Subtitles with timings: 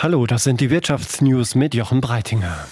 [0.00, 2.68] Hallo, das sind die Wirtschaftsnews mit Jochen Breitinger.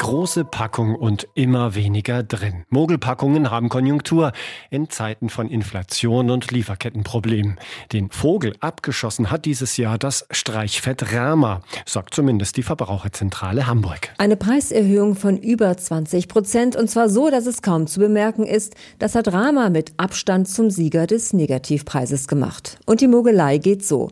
[0.00, 2.64] Große Packung und immer weniger drin.
[2.70, 4.32] Mogelpackungen haben Konjunktur
[4.70, 7.60] in Zeiten von Inflation und Lieferkettenproblemen.
[7.92, 14.08] Den Vogel abgeschossen hat dieses Jahr das Streichfett Rama, sagt zumindest die Verbraucherzentrale Hamburg.
[14.16, 18.76] Eine Preiserhöhung von über 20 Prozent und zwar so, dass es kaum zu bemerken ist.
[18.98, 22.78] Das hat Rama mit Abstand zum Sieger des Negativpreises gemacht.
[22.86, 24.08] Und die Mogelei geht so.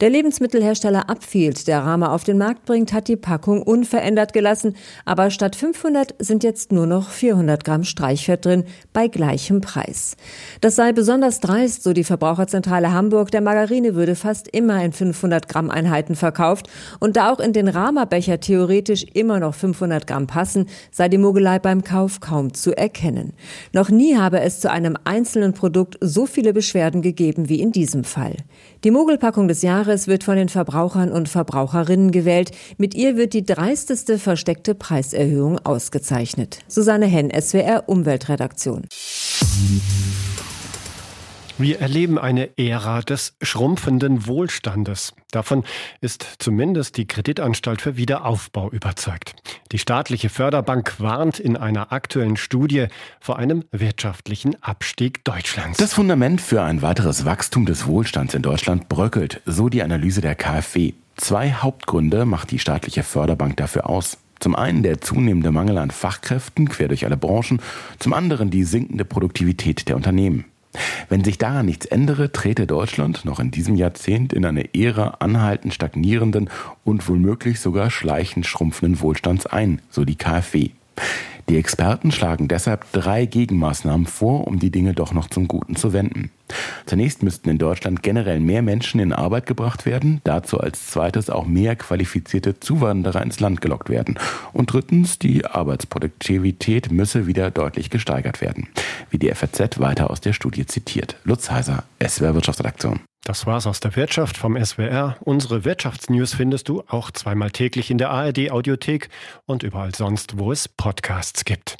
[0.00, 5.31] Der Lebensmittelhersteller Upfield, der Rama auf den Markt bringt, hat die Packung unverändert gelassen, aber
[5.32, 10.16] statt 500 sind jetzt nur noch 400 Gramm Streichfett drin, bei gleichem Preis.
[10.60, 13.30] Das sei besonders dreist, so die Verbraucherzentrale Hamburg.
[13.30, 16.68] Der Margarine würde fast immer in 500 Gramm Einheiten verkauft.
[17.00, 21.58] Und da auch in den Rama-Becher theoretisch immer noch 500 Gramm passen, sei die Mogelei
[21.58, 23.32] beim Kauf kaum zu erkennen.
[23.72, 28.04] Noch nie habe es zu einem einzelnen Produkt so viele Beschwerden gegeben wie in diesem
[28.04, 28.36] Fall.
[28.84, 32.50] Die Mogelpackung des Jahres wird von den Verbrauchern und Verbraucherinnen gewählt.
[32.78, 36.58] Mit ihr wird die dreisteste versteckte Preiserhöhung Preiserhöhung ausgezeichnet.
[36.66, 38.86] Susanne Henn, SWR Umweltredaktion.
[41.58, 45.12] Wir erleben eine Ära des schrumpfenden Wohlstandes.
[45.30, 45.64] Davon
[46.00, 49.34] ist zumindest die Kreditanstalt für Wiederaufbau überzeugt.
[49.70, 52.86] Die staatliche Förderbank warnt in einer aktuellen Studie
[53.20, 55.78] vor einem wirtschaftlichen Abstieg Deutschlands.
[55.78, 60.34] Das Fundament für ein weiteres Wachstum des Wohlstands in Deutschland bröckelt, so die Analyse der
[60.34, 60.94] KfW.
[61.16, 64.18] Zwei Hauptgründe macht die staatliche Förderbank dafür aus.
[64.42, 67.60] Zum einen der zunehmende Mangel an Fachkräften quer durch alle Branchen,
[68.00, 70.46] zum anderen die sinkende Produktivität der Unternehmen.
[71.08, 75.74] Wenn sich daran nichts ändere, trete Deutschland noch in diesem Jahrzehnt in eine Ära anhaltend
[75.74, 76.50] stagnierenden
[76.82, 80.70] und womöglich sogar schleichend schrumpfenden Wohlstands ein, so die KfW.
[81.48, 85.92] Die Experten schlagen deshalb drei Gegenmaßnahmen vor, um die Dinge doch noch zum Guten zu
[85.92, 86.30] wenden.
[86.86, 91.46] Zunächst müssten in Deutschland generell mehr Menschen in Arbeit gebracht werden, dazu als zweites auch
[91.46, 94.18] mehr qualifizierte Zuwanderer ins Land gelockt werden.
[94.52, 98.68] Und drittens, die Arbeitsproduktivität müsse wieder deutlich gesteigert werden,
[99.10, 101.16] wie die FAZ weiter aus der Studie zitiert.
[101.24, 103.00] Lutz Heiser, SWR Wirtschaftsredaktion.
[103.24, 105.16] Das war's aus der Wirtschaft vom SWR.
[105.20, 109.10] Unsere Wirtschaftsnews findest du auch zweimal täglich in der ARD Audiothek
[109.46, 111.70] und überall sonst, wo es Podcasts gibt.